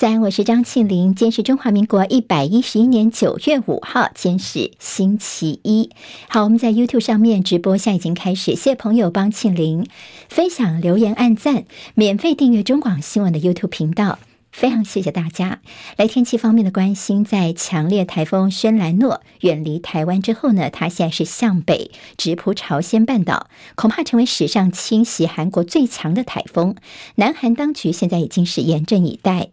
[0.00, 1.14] 早安，我是张庆玲。
[1.14, 5.90] 今天是中华民国一百一十一年九月五号，今天是星期一。
[6.26, 8.52] 好，我们在 YouTube 上面直播，现在已经开始。
[8.52, 9.86] 谢谢朋友帮庆玲
[10.30, 14.18] 分享、留言、按赞，免费订阅中广新闻的 YouTube 频道，
[14.50, 15.60] 非常谢谢大家。
[15.98, 26.74] 来，天气方面的关心，在强烈台风轩岚诺远离台湾之后呢，它现在是向北直扑朝鲜半岛，恐怕成为史上侵袭韩国最强的台风。
[27.16, 29.50] 南韩当局现在已经是严阵以待。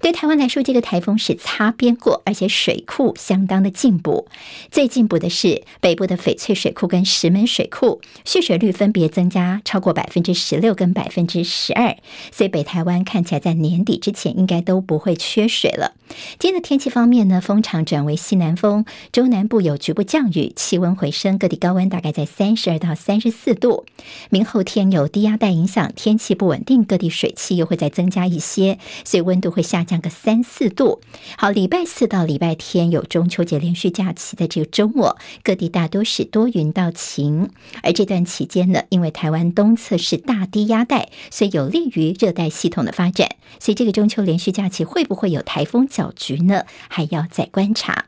[0.00, 4.28] 对台湾来说，这个台风是擦边过，而且水库相当的进补。
[4.70, 11.96] 最进补的是北部的翡翠水库跟石门水库，蓄水率分别增加超过百分之十六跟百分之十二，
[12.32, 15.94] 所以北台湾看起来在年底之前应该都不会缺水了。
[16.38, 23.84] 今天的天气方面呢，风场转为西南风，中南部有局部降雨，气温回升，各地高温大概在三十二到三十四度。
[24.30, 31.00] 明后天有低压带影响，天气不稳定，各地水汽又会再增加一些，所以温度会下降个三四度。
[31.36, 37.50] 好，礼拜四到礼拜天有中秋节连续假期，的这个周末，各地大多是多云到晴。
[37.82, 43.28] 而这段期间呢，因为台湾东侧是大低压带，所以有利于热带系统的发展。
[43.60, 46.64] 所以这个中秋连续假期会不会有台风搅局呢？
[46.88, 48.06] 还要再观察。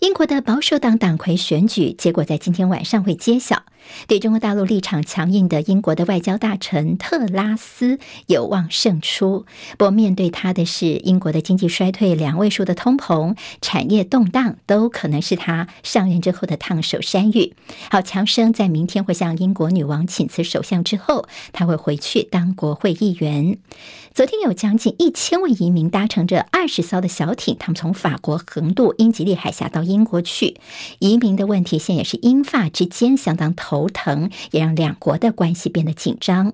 [0.00, 3.62] 英国的保守党党魁选举结果在今天晚上会揭晓。
[4.06, 9.46] 对中国大陆立场强硬的英国的外交大臣特拉斯有望胜出，
[9.78, 17.54] 不过面对他的是英国的经济衰退、两位数的通膨、产业动荡，都可能是他上任之后的烫手山芋。
[17.90, 23.58] 好，强生在明天会向英国女王请辞首相之后，他会回去当国会议员。
[24.14, 30.56] 昨天有将近一千位移民搭乘着二十艘的小艇，他们从法国横渡英吉利海峡到英国去。
[31.00, 33.73] 移民的问题现在也是英法之间相当头。
[33.74, 36.52] 头疼，也让两国的关系变得紧张。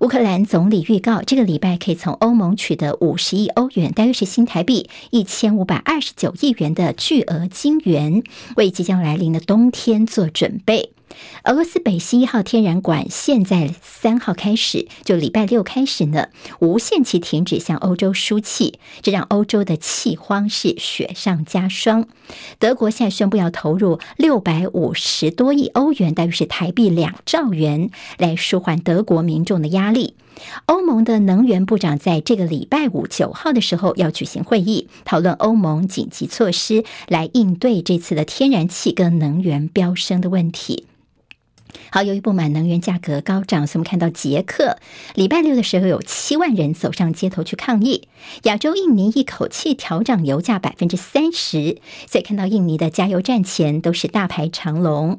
[0.00, 8.24] 乌克兰总理预告，这个礼拜可以从欧盟取得五十亿欧元，大约是新台币一千五百二十九亿元的巨额金元，
[8.56, 10.90] 为即将来临的冬天做准备。
[11.44, 16.28] 俄罗斯北溪一号天然管现在三号开始，就礼拜六开始呢，
[16.60, 22.06] 无限期停止向欧洲输气，这让欧洲的气荒是雪上加霜。
[22.58, 30.14] 德国现在宣布要投入六百五十多亿欧元，大约是台币两兆元，来舒缓德国民众的压力。
[30.66, 40.86] 欧盟的能源部长在这个礼拜五九号的时候要举行会议，讨论欧盟紧急措施来应对这次的天然气跟能源飙升的问题。
[41.90, 44.78] 好，由于不满能源价格高涨，所以我们看到捷克
[45.14, 48.08] 礼拜六的时候有七万人走上街头去抗议。
[48.44, 55.18] 亚洲印尼一口气调涨油价百分之三十，所以看到印尼的加油站前都是大排长龙。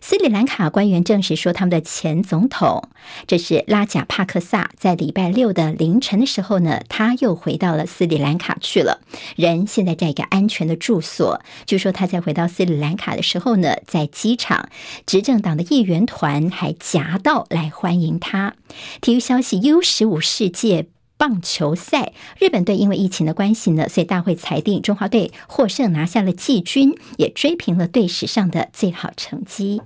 [0.00, 2.88] 斯里兰卡官员证实说，他们的前总统
[3.26, 9.00] 这是拉贾帕克萨，在礼拜六的凌晨的时候呢，他又回到了斯里兰卡去了。
[9.36, 11.40] 人现在在一个安全的住所。
[11.66, 14.68] 据说他在回到斯里兰卡的时候呢，在机场，
[15.06, 18.54] 执政党的议员团还夹道来欢迎他。
[19.00, 20.86] 体育消息：U 十五世界。
[21.18, 29.80] 棒球赛，日本队因为疫情的关系呢，所以大会裁定中华队获胜，拿下了季军，也追平了队史上的最好成绩。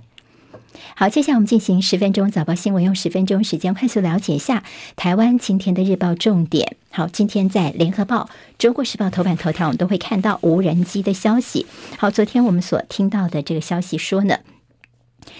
[0.95, 4.63] 好，接下来我们进行十分钟早报新闻，用十分钟时间快速了解一下
[4.95, 6.75] 台湾今天的日报重点。
[6.89, 11.65] 好，今天在联合报、中国时报头版头条，我们都会看到无人机的消息。
[11.97, 14.39] 好，昨天我们所听到的这个消息说呢。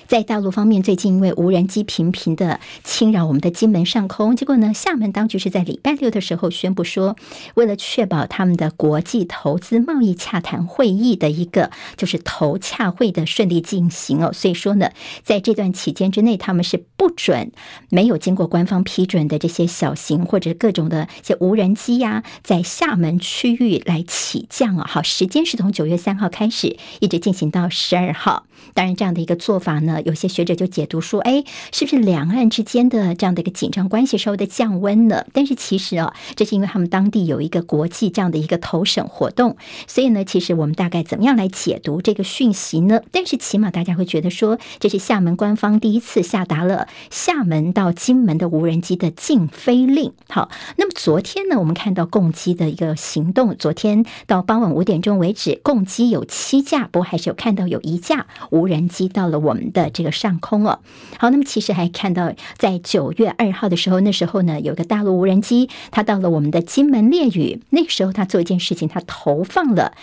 [0.07, 7.15] 在大陆方面，最近因为无人机频频的侵扰我们的金门上空，结果呢，厦门当局是在礼拜六的时候宣布说，
[7.55, 14.91] 为了确保他们的国际投资贸易洽谈会议的一个就是投洽会的顺利进行哦，所以说呢，
[15.23, 17.51] 在这段期间之内，他们是不准
[17.89, 24.85] 没有经过官方批准的这些小型或者各种的一些无人机呀，在厦门区域来起降啊。
[24.87, 28.45] 好，时间是从九月三号开始，一直进行到十二号。
[28.73, 35.28] 当然，这样的一个做法呢，有些学者就解读说，哎，是不是两岸之间的这样的一个紧张关系稍微的降温了？
[35.34, 43.02] 但是其实哦，这是因为他们当地有一个国际这样的一个投审活动，所以呢，其实我们大概怎么样来解读这个讯息呢？
[43.11, 50.13] 但是起码大家会觉得说，这是厦门官方第一次下达了厦门到金门的无人机的禁飞令。
[50.29, 58.28] 好，那么昨天呢，我们看到共机的一个行动，昨天到傍晚五点钟为止，共机有七架，不过还是有看到有一架。
[58.51, 60.79] 无人机到了我们的这个上空哦。
[61.17, 69.93] 好，那么其实还看到在九月二号的时候，那时候呢有个大陆无人机，它到了我们的金门烈屿，那个时候它做一件事情，它投放了。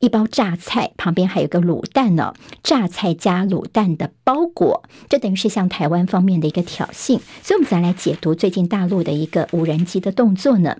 [0.00, 2.32] 一包榨菜，旁边还有个卤蛋呢，
[2.62, 7.20] 榨菜加卤蛋的包裹，这等于是向台湾方面的一个挑衅。
[7.42, 10.78] 所以，我们再来解读最近大陆的一个无人机的动作呢。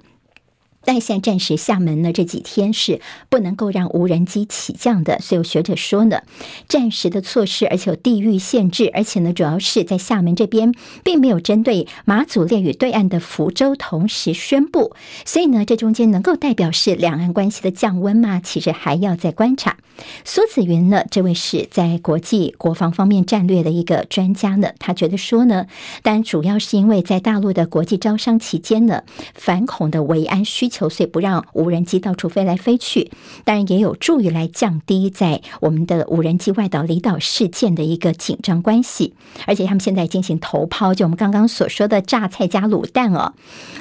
[0.83, 6.23] 但现暂时厦门呢，这几天是不能够让无人机起降的，所以有学者说呢，
[6.67, 10.73] 暂时的措施，而且有地域限制，而且呢，主要是在厦门这边，
[11.05, 14.97] 并没有针对马祖烈屿对岸的福州同时宣布，
[15.27, 18.41] 所以呢，这中间能够代表是两岸关系的降温吗？
[18.43, 19.77] 其实还要再观察。
[20.25, 25.67] 苏子云呢，这位是在国际国防方面战略的一个专家呢，他觉得说呢，
[26.03, 29.03] 当然主要是因为在大陆的国际招商期间呢，
[29.35, 30.70] 反恐的维安需。
[30.71, 33.11] 求所以不让无人机到处飞来飞去，
[33.45, 39.13] 当然也有助于来降低在我们的无人机外岛离岛事件的一个紧张关系。
[39.47, 43.35] 而且他们现在进行头抛，就我们刚刚所说的榨菜加卤蛋哦。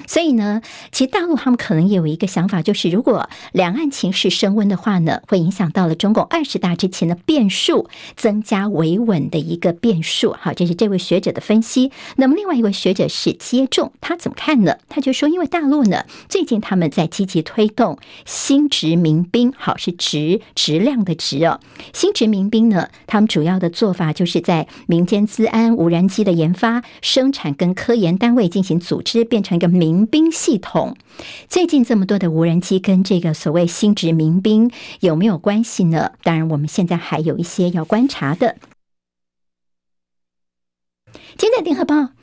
[0.07, 10.35] 所以呢，其实大陆他们可能也有一个想法，就是如果两岸情势升温的话呢，会影响到了中共二十大之前的变数，增加维稳的一个变数。
[10.39, 11.91] 好，这是这位学者的分析。
[12.15, 14.77] 那么另外一位学者是接种，他怎么看呢？
[14.89, 16.78] 他就说，因为大陆呢，最近他们。
[16.79, 21.59] 们在积极推动新殖民兵，好，是质质量的质哦。
[21.93, 30.95] 新殖民兵呢，他们主要的做法就是在民间资安、无人机的研发、生产跟科研单位进行组织，变成一个民兵系统。
[31.47, 34.71] 最近这么多的无人机跟这个所谓新殖民兵
[35.01, 36.13] 有没有关系呢？
[36.23, 38.55] 当然，我们现在还有一些要观察的。
[41.37, 42.18] 今天的联合报。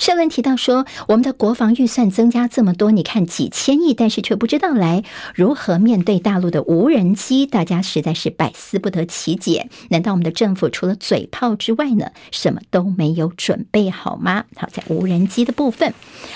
[0.00, 5.04] 社论提到说，我们的国防预算增加这么多，你看几千亿，但是却不知道来
[5.34, 9.68] 如何面对大陆的无人机，大家实在是百思不得其解。
[9.90, 14.44] 难道我们的政府除了嘴炮之外呢，什么都没有准备好吗？
[14.56, 15.92] 好，在无人机的部分，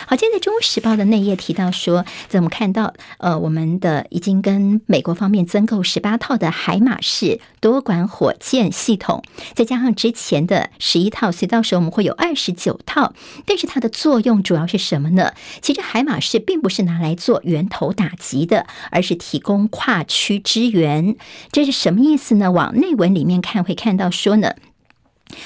[0.07, 9.23] 好，今天在《中国时报》的内页提到说，怎么看到呃，我们的已经跟美国方面增购十八套的海马式多管火箭系统，
[9.55, 13.15] 再加上之前的十一套，所以到时候我们会有二十九套。
[13.55, 15.33] 但是它的作用主要是什么呢？
[15.63, 21.15] 其实海马式并不是拿来做源头打击的，而是提供跨区支援。
[21.53, 22.51] 这是什么意思呢？
[22.51, 24.57] 往内文里面看，会看到说呢。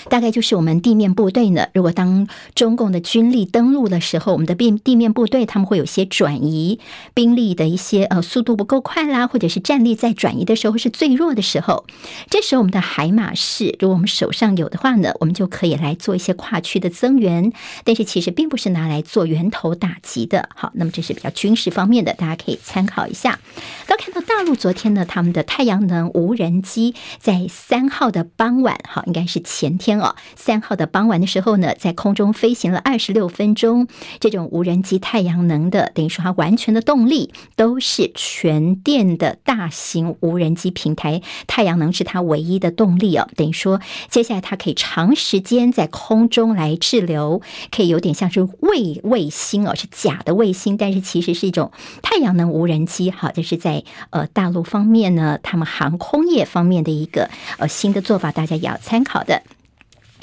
[0.08, 6.79] 大概就是我们地面部队呢，如果当中共的军力登陆的时候，我们的地地面部队他们会有些转移
[7.14, 11.87] 兵力的一些呃速度不够快啦，或者是战力在转移的时候是最弱的时候，
[12.29, 17.52] 这时候我们的海马式，如果我们手上有的话呢，我们就可以来做一些跨区的增援。
[17.85, 20.49] 但是其实并不是拿来做源头打击的。
[20.55, 23.38] 好，那么这是比较军事方面的，大家可以参考一下。
[23.87, 29.77] 都看到大陆昨天呢，他们的太阳能无人机在三号的傍晚，好，应该是前。
[29.78, 33.88] 天哦，三号的傍晚的时候呢，在空中飞行了二十六分钟。
[34.20, 43.28] 这种无人机太阳能的，等于说它完全的动力都是全电的大型无人机平台，太阳能是它唯一的动力哦。
[43.36, 43.80] 等于说，
[44.10, 47.40] 接下来它可以长时间在空中来滞留，
[47.70, 51.70] 可以有点像是卫卫星哦，是假的卫星，但是其实是一种
[52.02, 53.10] 太阳能无人机。
[53.10, 59.34] 好，这是在呃大陆方面呢，他们航空业方面的一个呃新的做法，大家也要参考的。《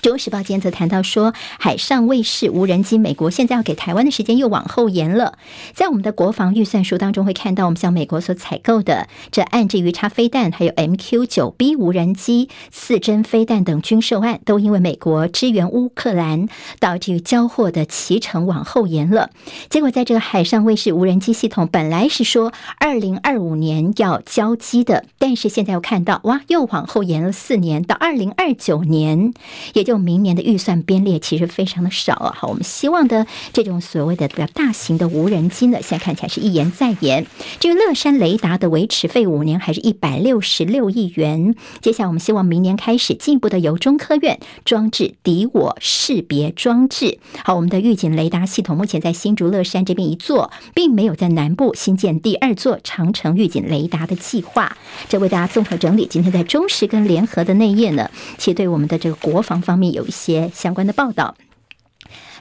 [0.05, 5.39] 中时报》今天则谈到说，海上卫士无人机，美国现在要给台湾的时间又往后延了。
[5.73, 16.47] 在我们的国防预算书当中，会看到我们向美国所采购的这岸置鱼叉飞弹，还有 MQ 九 B 无人机、四针飞弹等军售案，都因为美国支援乌克兰，
[16.79, 19.31] 导致于交货的期程往后延了。
[19.71, 29.33] 结果，在这个海上卫士无人机系统本来是说二零二五年要交机的，但是现在又看到哇，又往后延了四年，到二零二九年，
[29.73, 29.94] 也就。
[29.99, 37.25] 明年的预算编列其实非常的少啊，好，我们希望的这种所谓的比较大型的无人机呢，现在看起来是一言再言。
[37.59, 41.55] 这个乐山雷达的维持费五年还是一百六十六亿元。
[41.81, 47.19] 接下来我们希望明年开始进一步的由中科院装置敌我识别装置。
[47.43, 54.75] 好，我们的预警雷达系统目前在新竹乐山这边一座，并没有在南部新建第二座长城预警雷达的计划。
[55.07, 59.84] 这为大家综合整理今天在中时跟联合的内页呢，其实对我们的这个国防方面。
[59.91, 61.35] 有一些相关的报道。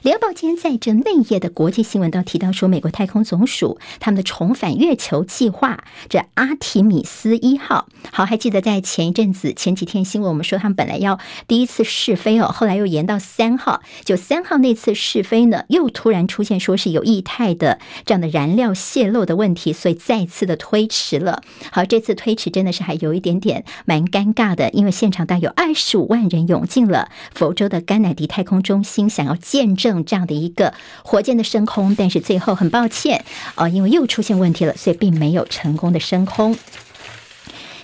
[0.05, 21.41] 联合报今天在这内页的国际新闻都提到说，美国太空总署他们的重返月球计划，这阿提米斯一号，好，还记得在前一阵子前几天新闻，我们说他们本来要第一次试飞哦，后来又延到三号，就三号那次试飞呢，又突然出现说是有液态的这样的燃料泄漏的问题，所以再次的推迟了。
[21.71, 30.73] 好，这次推迟真的是还有一点点蛮尴尬的，因为现场大概有二十五万人涌进了佛州的甘乃迪太空中心，想要见证这样的一个
[31.03, 33.23] 火箭的升空，但是最后很抱歉，
[33.55, 36.57] 呃，因为又出现问题了，所以并没有成功的升空。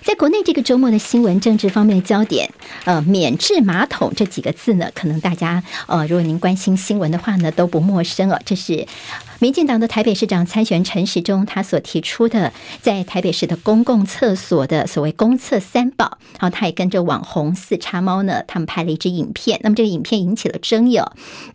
[0.04, 2.50] 在国内这个周末的新闻政治方面的焦点，
[2.86, 8.88] 呃，免治马桶这几个字呢，可能大家呃，如果您关心新闻的话呢，都不陌生哦，这是。
[9.42, 19.60] 民进党的台北市长参选陈时中，他所提出的在台北市的公共厕所的所谓公厕三宝，然后他也跟着网红四叉猫呢，他们拍了一支影片。
[19.64, 21.02] 那么这个影片引起了争议，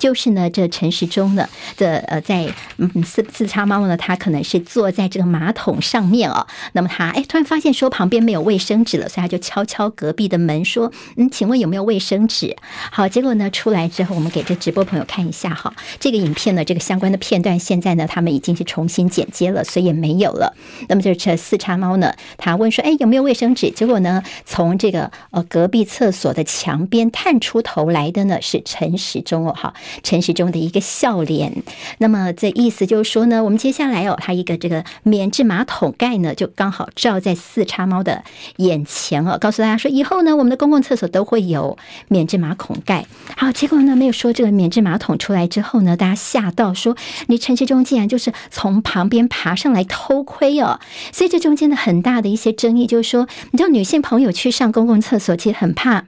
[0.00, 12.56] 就是呢，这陈时中呢的呃，在嗯四四叉猫呢，他可能是坐在这个马桶上面哦，那么他哎突然发现说旁边没有卫生纸了，所以他就敲敲隔壁的门说，嗯，请问有没有卫生纸？
[12.90, 17.75] 好，结果呢出来之后，我们给这直播朋友看一下哈，这个影片呢，这个相关的片段现。
[17.76, 20.56] 现在呢，他们已经是重新剪接了，所以也没有了。
[20.88, 31.52] 那么就是这四叉猫呢，他问说：“哎，有没有卫生纸？”结果呢，从这个呃隔壁厕所的墙边探出头来的呢，是陈时中哦，哈，陈时中的一个笑脸。
[31.98, 38.24] 那么这意思就是说呢，我们接下来哦，他一个这个免质马桶盖呢，就刚好照在四叉猫的
[38.56, 41.76] 眼前哦，告诉大家说，以后呢，我们的公共厕所都会有
[42.08, 43.04] 免质马桶盖。
[43.36, 50.80] 好，结果呢，没有说这个免质马桶出来之后呢，大家吓到说，你陈时中竟然就是从旁边爬上来偷窥哦，
[51.12, 56.04] 所以这中间的很大的一些争议就是说，你知道女性朋友去上公共厕所其实很怕。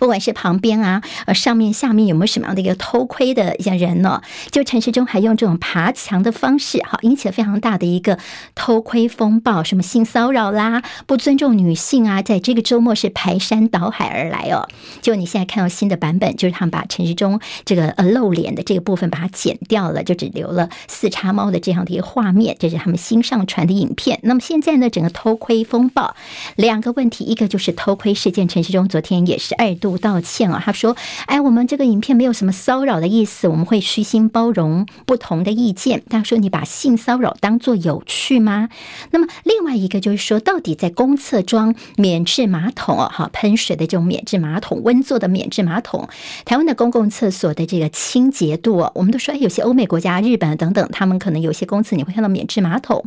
[0.00, 4.22] 不管是旁边啊，呃，上面下面有没有什么样的一个偷窥的一些人呢？
[4.50, 8.18] 就陈时中还用这种爬墙的方式，好，引起了非常大的一个
[8.54, 14.66] 偷窥风暴，什么性骚扰啦，不尊重女性啊，在这个周末是排山倒海而来哦。
[15.02, 24.18] 就你现在看到新的版本，就是他们把陈时中这个呃露脸的这个部分把它剪掉了，就只留了四叉猫的这样的一个画面，这是他们新上传的影片。
[24.22, 26.16] 那么现在呢，整个偷窥风暴
[26.56, 29.89] 两个问题，一个就是偷窥事件，陈时中昨天也是二度。
[29.90, 30.62] 不道歉啊！
[30.64, 38.68] 他说：“哎，我们这个影片没有什么骚扰的意思，我们会虚心包容不同的意见。”他说：“你把性骚扰当做有趣吗？”
[39.10, 46.08] 那么另外一个就是说，到底在公厕装免治马桶哦，哈，喷水的这种免治马桶，温做的免治马桶，
[46.44, 53.02] 台湾的公共厕所的这个清洁度，我们都说，哎有些欧美国家、日本等等，他们可能有些公厕你会看到免治马桶，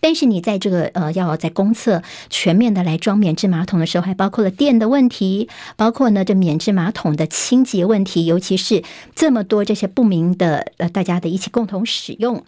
[0.00, 6.25] 但是你在这个呃，要在公厕全面的来装免治马桶的时候，还包括了电的问题，包括呢。
[6.26, 8.82] 这免治马桶的清洁问题，尤其是
[9.14, 12.44] 这么多这些不明的呃，大家的一起共同使用。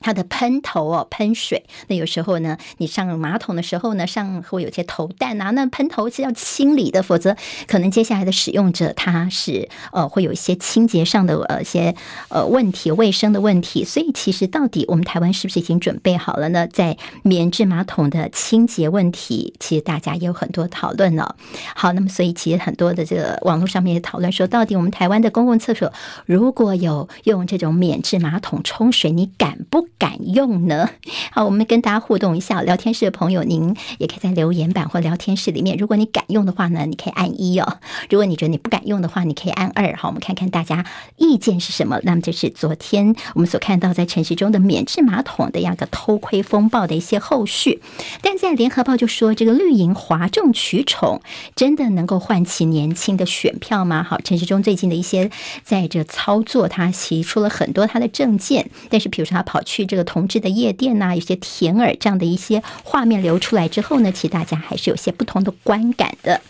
[0.00, 1.64] 它的喷头哦，喷水。
[1.88, 11.94] 那有时候呢，你上马桶的时候呢，上会有些头弹啊，那喷头是要清理的，否则可能接下来的使用者他是呃会有一些清洁上的呃些
[12.30, 13.84] 呃问题、卫生的问题。
[13.84, 16.66] 所以其实到底我们台湾是不是已经准备好了呢？
[16.66, 21.36] 在免质马桶的清洁问题，其实大家也有很多讨论了。
[21.74, 25.92] 好，那么所以其实很多的这个网络上面也讨论说，到底我们台湾的公共厕所
[26.24, 29.89] 如果有用这种免治马桶冲水，你敢不？
[29.98, 30.88] 敢用呢？
[31.32, 32.62] 好，我们跟大家互动一下。
[32.62, 35.76] 聊天室的朋友，您也可以在留言板或聊天室里面。
[35.76, 37.78] 如果你敢用的话呢，你可以按一哦；
[38.08, 39.96] 如果你觉得你不敢用的话，你可以按二。
[39.96, 40.84] 好，我们看看大家
[41.16, 41.98] 意见是什么。
[42.02, 47.80] 那么这是昨天我们所看到在陈时中的免治马桶的样个偷窥风暴的一些后续。
[48.22, 51.20] 但在联合报就说，这个绿营哗众取宠，
[51.54, 54.02] 真的能够唤起年轻的选票吗？
[54.02, 55.30] 好，陈时中最近的一些
[55.62, 59.79] 在这操作，他提出了很多他的政见，但是比如说他跑去。
[59.86, 66.40] 这个同志的夜店呐、有些甜耳这样的一些画面流出来之后呢，其实大家还是有些不同的观感的。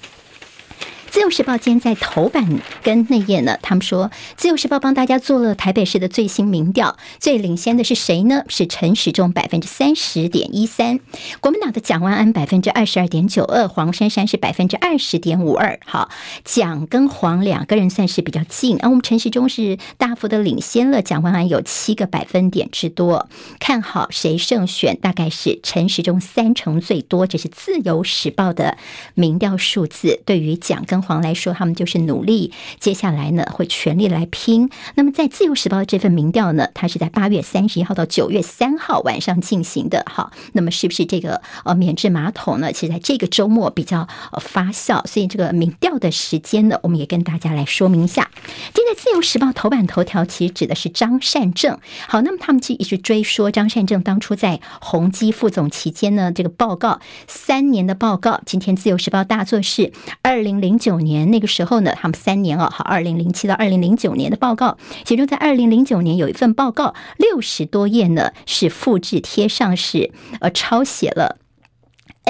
[1.11, 8.45] 自由时报今天在头版跟内页呢，他们说自由时报帮大家做了台北市的最新民调，最领先的是谁呢？
[8.47, 11.01] 是陈时中百分之三十点一三，
[11.41, 15.81] 国民党的蒋万安百分之二十二点九二，黄珊珊是百分之二十点五二。
[15.85, 16.11] 好，
[16.45, 23.29] 蒋跟黄两个人算是比较近，而我们陈时中是大幅的领先了蒋万安有七个百分点之多。
[23.59, 24.97] 看好谁胜选？
[25.01, 28.79] 大概是陈时中三成最多，这是自由时报的
[29.15, 30.21] 民调数字。
[30.25, 34.69] 对于蒋跟跟黄来说，他们就是努力，接下来呢会全力来拼。
[34.97, 40.05] 那么在自由时报的这份民调呢，它是在八月三十一号到九月三号晚上进行的。
[40.07, 42.71] 好，那么是不是这个呃免治马桶呢？
[42.71, 48.31] 其实在这个周末比较呃发酵，所以这个民调的时间呢，我们也跟大家来说明一下。
[48.75, 51.79] 今天自由时报头版头条其实指的是张善政。
[52.09, 58.43] 好，那么他们就一直追说张善政当初在宏基副总期间呢，这个报告三年的报告。
[58.45, 59.93] 今天自由时报大作是
[60.23, 71.37] 二零零九九年那个时候呢，他们三年哦，好，二零零七到二零零九年的报告，其中在二零零九年有一份报告六十多页呢，是复制贴上是呃抄写了。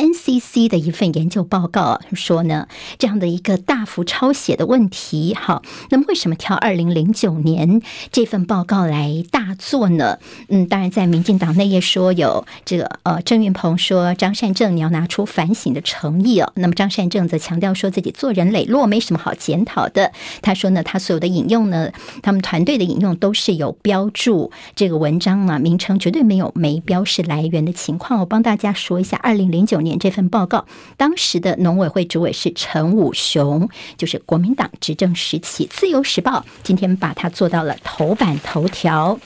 [0.01, 2.67] NCC 的一份研究报告说呢，
[2.99, 10.19] 这样的一个大幅抄写的问题，好，那么为什么挑二零零九年这份报告来大做呢？
[10.49, 20.13] 嗯，当然在民进党内也说有这个呃，郑运鹏说张善政你要拿出反省的诚意哦，那么张善政则强调说自己做人磊落，没什么好检讨的。
[20.41, 21.93] 他说呢，他所有的引用呢，
[22.23, 28.21] 他们团队的引用都是有标注这个文章啊名称，绝对没有没标示来源的情况。
[28.21, 29.90] 我帮大家说一下，二零零九年。
[29.99, 30.67] 这份报告，
[30.97, 35.67] 当时的农委会主委是陈武雄，就是国民党执政时期。
[35.71, 39.19] 自由时报今天把它做到了头版头条。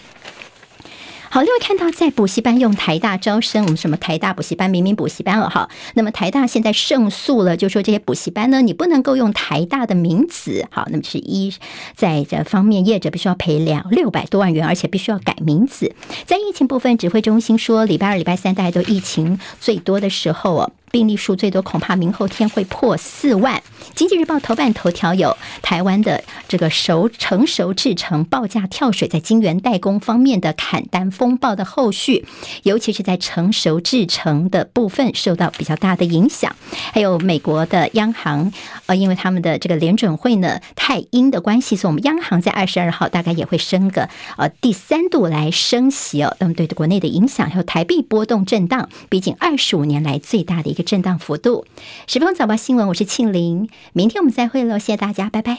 [1.34, 5.68] 好，另外看到在补习班用台大招生，我们什么台大补习班、明明补习班了哈。
[5.94, 10.64] 那么台大现在胜诉了，就说这些补习班呢，你不能够用台大的名字。
[10.70, 11.52] 好，那么是一
[11.96, 15.92] 在这方面，业者必须要赔两六百多万元，而且必须要改名字。
[16.24, 20.70] 在疫情部分，指挥中心说，礼拜二、礼拜三大家都疫情最多的时候哦。
[20.90, 23.62] 病例数最多，恐怕明后天会破四万。
[23.94, 32.24] 经济日报头版头条有台湾的这个熟成熟制程报价跳水，在晶圆代工方面的砍单风暴的后续，
[32.62, 36.54] 尤其是在成熟制程的部分受到比较大的影响。
[36.92, 38.52] 还有美国的央行，
[38.86, 46.34] 呃，因为他们的这个联准会呢太鹰的关系，所以我们央行在二十二号大概也会升个呃第三度来升息哦。
[46.40, 50.83] 那么对国内的影响，还有台币波动震荡，毕竟二十五年来最大的一个。
[50.84, 51.66] 震荡幅度。
[52.06, 55.58] 十分早报新闻，我是庆玲，明天我们再会喽，谢谢大家，拜拜。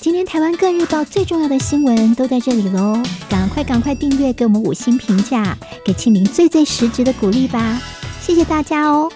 [0.00, 7.80] 今天台湾各日报最重要的新闻都在这里喽，赶快赶快订阅，给我们五星评价，给庆玲最最实质的鼓励吧，
[8.20, 9.12] 谢谢大家哦。